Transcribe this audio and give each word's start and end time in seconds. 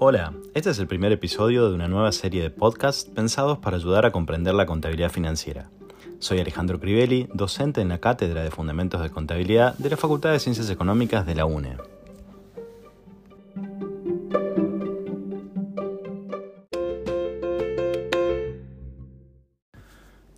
Hola, 0.00 0.32
este 0.54 0.70
es 0.70 0.78
el 0.78 0.86
primer 0.86 1.10
episodio 1.10 1.68
de 1.68 1.74
una 1.74 1.88
nueva 1.88 2.12
serie 2.12 2.40
de 2.40 2.50
podcasts 2.50 3.10
pensados 3.10 3.58
para 3.58 3.78
ayudar 3.78 4.06
a 4.06 4.12
comprender 4.12 4.54
la 4.54 4.64
contabilidad 4.64 5.10
financiera. 5.10 5.70
Soy 6.20 6.38
Alejandro 6.38 6.78
Crivelli, 6.78 7.28
docente 7.34 7.80
en 7.80 7.88
la 7.88 7.98
Cátedra 7.98 8.44
de 8.44 8.52
Fundamentos 8.52 9.02
de 9.02 9.10
Contabilidad 9.10 9.76
de 9.76 9.90
la 9.90 9.96
Facultad 9.96 10.30
de 10.30 10.38
Ciencias 10.38 10.70
Económicas 10.70 11.26
de 11.26 11.34
la 11.34 11.46
UNE. 11.46 11.78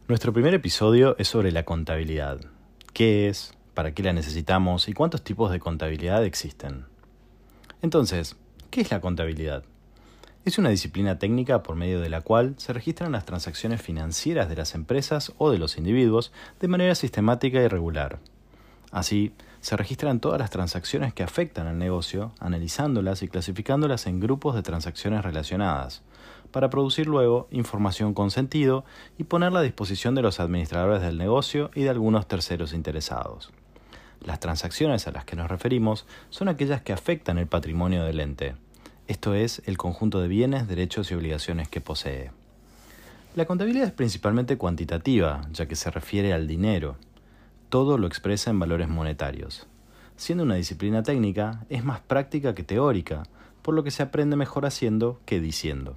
Nuestro 0.09 0.33
primer 0.33 0.55
episodio 0.55 1.17
es 1.19 1.29
sobre 1.29 1.53
la 1.53 1.67
contabilidad. 1.67 2.41
¿Qué 2.95 3.29
es? 3.29 3.53
¿Para 3.75 3.93
qué 3.93 4.03
la 4.03 4.15
necesitamos? 4.15 4.89
¿Y 4.89 4.95
cuántos 4.95 5.23
tipos 5.23 5.53
de 5.53 5.61
contabilidad 5.61 6.25
existen? 6.25 6.87
Entonces, 7.83 8.37
¿qué 8.71 8.81
es 8.81 8.91
la 8.91 9.01
contabilidad? 9.01 9.65
Es 10.45 10.57
una 10.59 10.71
disciplina 10.71 11.19
técnica 11.19 11.63
por 11.63 11.77
medio 11.77 12.01
de 12.01 12.09
la 12.09 12.21
cual 12.21 12.55
se 12.57 12.73
registran 12.73 13.13
las 13.13 13.27
transacciones 13.27 13.83
financieras 13.83 14.49
de 14.49 14.57
las 14.57 14.75
empresas 14.75 15.33
o 15.39 15.51
de 15.51 15.59
los 15.59 15.77
individuos 15.77 16.33
de 16.61 16.69
manera 16.69 16.95
sistemática 16.95 17.61
y 17.61 17.69
regular. 17.69 18.21
Así, 18.93 19.33
se 19.61 19.77
registran 19.77 20.21
todas 20.21 20.39
las 20.39 20.51
transacciones 20.51 21.13
que 21.13 21.23
afectan 21.23 21.67
al 21.67 21.79
negocio, 21.79 22.33
analizándolas 22.39 23.23
y 23.23 23.29
clasificándolas 23.29 24.07
en 24.07 24.21
grupos 24.21 24.55
de 24.55 24.63
transacciones 24.63 25.23
relacionadas, 25.23 26.03
para 26.51 26.71
producir 26.71 27.07
luego 27.07 27.49
información 27.51 28.15
con 28.15 28.31
sentido 28.31 28.85
y 29.19 29.25
ponerla 29.25 29.61
a 29.61 29.65
disposición 29.65 30.15
de 30.15 30.23
los 30.23 30.41
administradores 30.41 31.03
del 31.03 31.19
negocio 31.19 31.71
y 31.75 31.83
de 31.83 31.91
algunos 31.91 32.27
terceros 32.27 32.73
interesados. 32.73 33.53
Las 34.21 34.41
transacciones 34.41 35.07
a 35.07 35.13
las 35.13 35.25
que 35.25 35.37
nos 35.37 35.51
referimos 35.51 36.07
son 36.29 36.49
aquellas 36.49 36.83
que 36.83 36.93
afectan 36.93 37.39
el 37.39 37.47
patrimonio 37.47 38.05
del 38.05 38.21
ente, 38.21 38.55
esto 39.11 39.35
es, 39.35 39.61
el 39.67 39.77
conjunto 39.77 40.21
de 40.21 40.29
bienes, 40.29 40.69
derechos 40.69 41.11
y 41.11 41.15
obligaciones 41.15 41.69
que 41.69 41.81
posee. 41.81 42.31
La 43.35 43.45
contabilidad 43.45 43.89
es 43.89 43.93
principalmente 43.93 44.57
cuantitativa, 44.57 45.49
ya 45.53 45.67
que 45.67 45.75
se 45.75 45.91
refiere 45.91 46.33
al 46.33 46.47
dinero. 46.47 46.95
Todo 47.71 47.99
lo 47.99 48.07
expresa 48.07 48.51
en 48.51 48.61
valores 48.61 48.89
monetarios. 48.89 49.67
Siendo 50.15 50.45
una 50.45 50.55
disciplina 50.55 51.03
técnica, 51.03 51.67
es 51.71 51.83
más 51.83 51.99
práctica 51.99 52.55
que 52.55 52.63
teórica, 52.63 53.25
por 53.63 53.75
lo 53.75 53.83
que 53.83 53.91
se 53.91 54.05
aprende 54.05 54.37
mejor 54.37 54.65
haciendo 54.65 55.19
que 55.25 55.41
diciendo. 55.41 55.97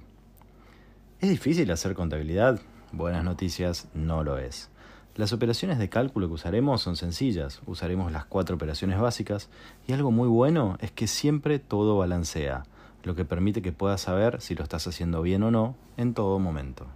¿Es 1.20 1.28
difícil 1.28 1.70
hacer 1.70 1.94
contabilidad? 1.94 2.60
Buenas 2.90 3.22
noticias, 3.22 3.86
no 3.94 4.24
lo 4.24 4.38
es. 4.38 4.70
Las 5.16 5.32
operaciones 5.32 5.78
de 5.78 5.88
cálculo 5.88 6.26
que 6.26 6.34
usaremos 6.34 6.82
son 6.82 6.96
sencillas, 6.96 7.60
usaremos 7.66 8.10
las 8.10 8.24
cuatro 8.24 8.56
operaciones 8.56 8.98
básicas 8.98 9.48
y 9.86 9.92
algo 9.92 10.10
muy 10.10 10.26
bueno 10.26 10.76
es 10.80 10.90
que 10.90 11.06
siempre 11.06 11.60
todo 11.60 11.96
balancea, 11.96 12.64
lo 13.04 13.14
que 13.14 13.24
permite 13.24 13.62
que 13.62 13.70
puedas 13.70 14.00
saber 14.00 14.40
si 14.40 14.56
lo 14.56 14.64
estás 14.64 14.88
haciendo 14.88 15.22
bien 15.22 15.44
o 15.44 15.52
no 15.52 15.76
en 15.96 16.14
todo 16.14 16.40
momento. 16.40 16.86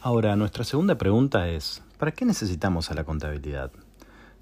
Ahora, 0.00 0.34
nuestra 0.36 0.64
segunda 0.64 0.96
pregunta 0.96 1.48
es, 1.48 1.82
¿para 1.98 2.12
qué 2.12 2.24
necesitamos 2.24 2.90
a 2.90 2.94
la 2.94 3.04
contabilidad? 3.04 3.70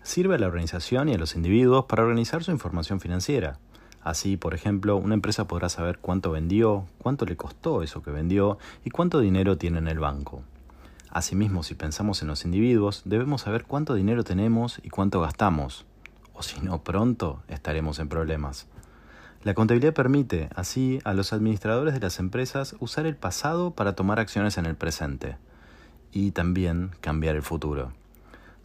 Sirve 0.04 0.36
a 0.36 0.38
la 0.38 0.46
organización 0.46 1.08
y 1.08 1.14
a 1.14 1.18
los 1.18 1.34
individuos 1.34 1.86
para 1.86 2.04
organizar 2.04 2.44
su 2.44 2.52
información 2.52 3.00
financiera, 3.00 3.58
Así, 4.06 4.36
por 4.36 4.54
ejemplo, 4.54 4.96
una 4.98 5.14
empresa 5.14 5.48
podrá 5.48 5.68
saber 5.68 5.98
cuánto 5.98 6.30
vendió, 6.30 6.86
cuánto 6.98 7.24
le 7.26 7.36
costó 7.36 7.82
eso 7.82 8.04
que 8.04 8.12
vendió 8.12 8.56
y 8.84 8.90
cuánto 8.90 9.18
dinero 9.18 9.58
tiene 9.58 9.78
en 9.78 9.88
el 9.88 9.98
banco. 9.98 10.44
Asimismo, 11.10 11.64
si 11.64 11.74
pensamos 11.74 12.22
en 12.22 12.28
los 12.28 12.44
individuos, 12.44 13.02
debemos 13.04 13.40
saber 13.40 13.64
cuánto 13.64 13.96
dinero 13.96 14.22
tenemos 14.22 14.80
y 14.84 14.90
cuánto 14.90 15.20
gastamos, 15.22 15.86
o 16.34 16.44
si 16.44 16.60
no, 16.60 16.84
pronto 16.84 17.42
estaremos 17.48 17.98
en 17.98 18.08
problemas. 18.08 18.68
La 19.42 19.54
contabilidad 19.54 19.92
permite, 19.92 20.50
así, 20.54 21.00
a 21.02 21.12
los 21.12 21.32
administradores 21.32 21.92
de 21.92 21.98
las 21.98 22.20
empresas 22.20 22.76
usar 22.78 23.06
el 23.06 23.16
pasado 23.16 23.72
para 23.72 23.96
tomar 23.96 24.20
acciones 24.20 24.56
en 24.56 24.66
el 24.66 24.76
presente 24.76 25.36
y 26.12 26.30
también 26.30 26.92
cambiar 27.00 27.34
el 27.34 27.42
futuro. 27.42 27.90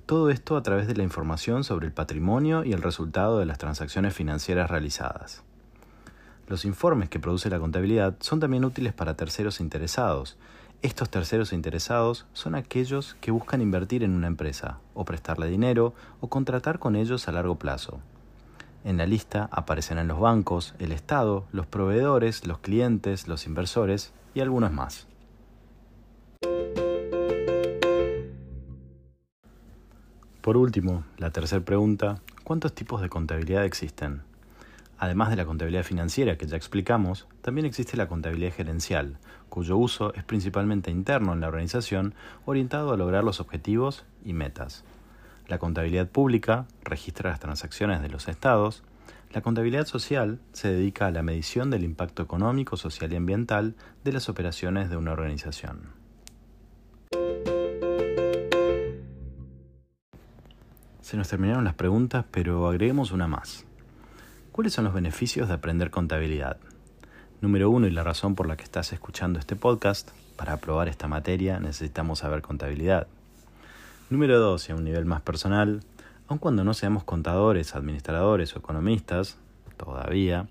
Todo 0.05 0.29
esto 0.29 0.57
a 0.57 0.63
través 0.63 0.87
de 0.87 0.95
la 0.95 1.03
información 1.03 1.63
sobre 1.63 1.87
el 1.87 1.93
patrimonio 1.93 2.65
y 2.65 2.73
el 2.73 2.81
resultado 2.81 3.39
de 3.39 3.45
las 3.45 3.57
transacciones 3.57 4.13
financieras 4.13 4.69
realizadas. 4.69 5.43
Los 6.47 6.65
informes 6.65 7.07
que 7.07 7.19
produce 7.19 7.49
la 7.49 7.59
contabilidad 7.59 8.15
son 8.19 8.41
también 8.41 8.65
útiles 8.65 8.91
para 8.91 9.15
terceros 9.15 9.61
interesados. 9.61 10.37
Estos 10.81 11.09
terceros 11.09 11.53
interesados 11.53 12.25
son 12.33 12.55
aquellos 12.55 13.15
que 13.21 13.31
buscan 13.31 13.61
invertir 13.61 14.03
en 14.03 14.11
una 14.11 14.27
empresa, 14.27 14.79
o 14.95 15.05
prestarle 15.05 15.47
dinero, 15.47 15.93
o 16.19 16.27
contratar 16.27 16.79
con 16.79 16.97
ellos 16.97 17.27
a 17.27 17.31
largo 17.31 17.57
plazo. 17.57 18.01
En 18.83 18.97
la 18.97 19.05
lista 19.05 19.47
aparecen 19.51 20.05
los 20.07 20.19
bancos, 20.19 20.73
el 20.79 20.91
Estado, 20.91 21.45
los 21.51 21.67
proveedores, 21.67 22.45
los 22.47 22.57
clientes, 22.57 23.27
los 23.27 23.45
inversores 23.45 24.11
y 24.33 24.41
algunos 24.41 24.73
más. 24.73 25.07
Por 30.41 30.57
último, 30.57 31.03
la 31.19 31.29
tercera 31.29 31.63
pregunta, 31.63 32.19
¿cuántos 32.43 32.73
tipos 32.73 32.99
de 32.99 33.09
contabilidad 33.09 33.63
existen? 33.63 34.23
Además 34.97 35.29
de 35.29 35.35
la 35.35 35.45
contabilidad 35.45 35.83
financiera 35.83 36.35
que 36.35 36.47
ya 36.47 36.57
explicamos, 36.57 37.27
también 37.43 37.67
existe 37.67 37.95
la 37.95 38.07
contabilidad 38.07 38.51
gerencial, 38.51 39.17
cuyo 39.49 39.77
uso 39.77 40.15
es 40.15 40.23
principalmente 40.23 40.89
interno 40.89 41.33
en 41.33 41.41
la 41.41 41.47
organización, 41.47 42.15
orientado 42.45 42.91
a 42.91 42.97
lograr 42.97 43.23
los 43.23 43.39
objetivos 43.39 44.03
y 44.25 44.33
metas. 44.33 44.83
La 45.47 45.59
contabilidad 45.59 46.09
pública 46.09 46.65
registra 46.83 47.29
las 47.29 47.39
transacciones 47.39 48.01
de 48.01 48.09
los 48.09 48.27
estados. 48.27 48.81
La 49.31 49.41
contabilidad 49.41 49.85
social 49.85 50.39
se 50.53 50.69
dedica 50.69 51.05
a 51.05 51.11
la 51.11 51.21
medición 51.21 51.69
del 51.69 51.83
impacto 51.83 52.23
económico, 52.23 52.77
social 52.77 53.13
y 53.13 53.15
ambiental 53.15 53.75
de 54.03 54.11
las 54.11 54.27
operaciones 54.27 54.89
de 54.89 54.97
una 54.97 55.11
organización. 55.11 56.00
Se 61.11 61.17
nos 61.17 61.27
terminaron 61.27 61.65
las 61.65 61.73
preguntas, 61.73 62.23
pero 62.31 62.69
agreguemos 62.69 63.11
una 63.11 63.27
más. 63.27 63.65
¿Cuáles 64.53 64.71
son 64.71 64.85
los 64.85 64.93
beneficios 64.93 65.49
de 65.49 65.55
aprender 65.55 65.91
contabilidad? 65.91 66.55
Número 67.41 67.69
uno, 67.69 67.85
y 67.85 67.91
la 67.91 68.05
razón 68.05 68.33
por 68.33 68.47
la 68.47 68.55
que 68.55 68.63
estás 68.63 68.93
escuchando 68.93 69.37
este 69.37 69.57
podcast, 69.57 70.11
para 70.37 70.53
aprobar 70.53 70.87
esta 70.87 71.09
materia 71.09 71.59
necesitamos 71.59 72.19
saber 72.19 72.41
contabilidad. 72.41 73.07
Número 74.09 74.39
dos, 74.39 74.69
y 74.69 74.71
a 74.71 74.75
un 74.75 74.85
nivel 74.85 75.03
más 75.03 75.19
personal, 75.19 75.81
aun 76.29 76.39
cuando 76.39 76.63
no 76.63 76.73
seamos 76.73 77.03
contadores, 77.03 77.75
administradores 77.75 78.55
o 78.55 78.59
economistas, 78.59 79.37
todavía, 79.75 80.47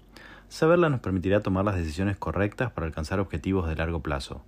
saberla 0.50 0.90
nos 0.90 1.00
permitirá 1.00 1.40
tomar 1.40 1.64
las 1.64 1.76
decisiones 1.76 2.18
correctas 2.18 2.70
para 2.70 2.86
alcanzar 2.86 3.18
objetivos 3.18 3.66
de 3.66 3.76
largo 3.76 4.00
plazo, 4.00 4.42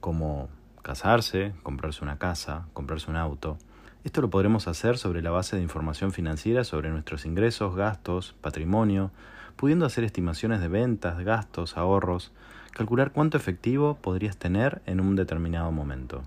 como 0.00 0.48
casarse, 0.82 1.52
comprarse 1.62 2.02
una 2.02 2.18
casa, 2.18 2.66
comprarse 2.72 3.08
un 3.08 3.16
auto, 3.16 3.58
esto 4.04 4.20
lo 4.20 4.30
podremos 4.30 4.66
hacer 4.66 4.98
sobre 4.98 5.22
la 5.22 5.30
base 5.30 5.56
de 5.56 5.62
información 5.62 6.12
financiera 6.12 6.64
sobre 6.64 6.90
nuestros 6.90 7.24
ingresos, 7.24 7.76
gastos, 7.76 8.34
patrimonio, 8.40 9.12
pudiendo 9.56 9.86
hacer 9.86 10.02
estimaciones 10.02 10.60
de 10.60 10.68
ventas, 10.68 11.18
gastos, 11.20 11.76
ahorros, 11.76 12.32
calcular 12.72 13.12
cuánto 13.12 13.36
efectivo 13.36 13.98
podrías 14.00 14.36
tener 14.36 14.82
en 14.86 15.00
un 15.00 15.14
determinado 15.14 15.70
momento. 15.70 16.22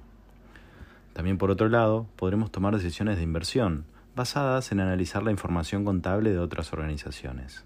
También 1.14 1.38
por 1.38 1.52
otro 1.52 1.68
lado, 1.68 2.08
podremos 2.16 2.52
tomar 2.52 2.74
decisiones 2.76 3.18
de 3.18 3.24
inversión, 3.24 3.86
basadas 4.16 4.72
en 4.72 4.80
analizar 4.80 5.24
la 5.24 5.32
información 5.32 5.84
contable 5.84 6.32
de 6.32 6.40
otras 6.40 6.72
organizaciones. 6.72 7.66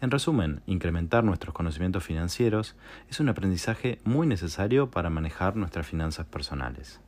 En 0.00 0.10
resumen, 0.10 0.62
incrementar 0.66 1.24
nuestros 1.24 1.54
conocimientos 1.54 2.04
financieros 2.04 2.74
es 3.08 3.20
un 3.20 3.28
aprendizaje 3.28 4.00
muy 4.04 4.26
necesario 4.26 4.90
para 4.90 5.10
manejar 5.10 5.56
nuestras 5.56 5.86
finanzas 5.86 6.26
personales. 6.26 7.00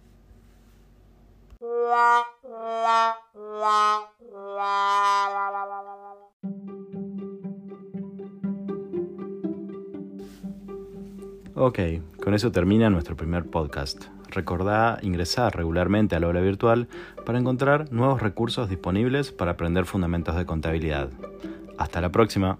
Ok, 11.56 11.78
con 12.22 12.34
eso 12.34 12.50
termina 12.50 12.90
nuestro 12.90 13.16
primer 13.16 13.44
podcast. 13.44 14.06
Recordá 14.28 14.98
ingresar 15.02 15.56
regularmente 15.56 16.16
al 16.16 16.24
aula 16.24 16.40
virtual 16.40 16.88
para 17.24 17.38
encontrar 17.38 17.92
nuevos 17.92 18.20
recursos 18.20 18.68
disponibles 18.68 19.30
para 19.30 19.52
aprender 19.52 19.84
fundamentos 19.84 20.34
de 20.36 20.46
contabilidad. 20.46 21.10
Hasta 21.78 22.00
la 22.00 22.10
próxima. 22.10 22.58